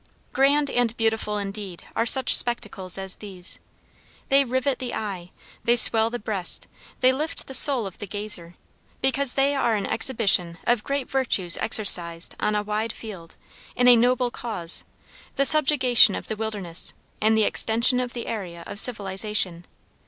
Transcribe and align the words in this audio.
Grand 0.33 0.71
and 0.71 0.97
beautiful 0.97 1.37
indeed 1.37 1.83
are 1.95 2.07
such 2.07 2.35
spectacles 2.35 2.97
as 2.97 3.17
these. 3.17 3.59
They 4.29 4.43
rivet 4.43 4.79
the 4.79 4.95
eye, 4.95 5.29
they 5.63 5.75
swell 5.75 6.09
the 6.09 6.17
breast, 6.17 6.67
they 7.01 7.13
lift 7.13 7.45
the 7.45 7.53
soul 7.53 7.85
of 7.85 7.99
the 7.99 8.07
gazer, 8.07 8.55
because 8.99 9.35
they 9.35 9.53
are 9.53 9.75
an 9.75 9.85
exhibition 9.85 10.57
of 10.63 10.83
great 10.83 11.07
virtues 11.07 11.55
exercised 11.59 12.33
on 12.39 12.55
a 12.55 12.63
wide 12.63 12.93
field, 12.93 13.35
in 13.75 13.87
a 13.87 13.95
noble 13.95 14.31
cause 14.31 14.83
the 15.35 15.45
subjugation 15.45 16.15
of 16.15 16.29
the 16.29 16.35
wilderness, 16.35 16.95
and 17.21 17.37
the 17.37 17.43
extension 17.43 17.99
of 17.99 18.13
the 18.13 18.25
area 18.25 18.63
of 18.65 18.79
civilization. 18.79 19.67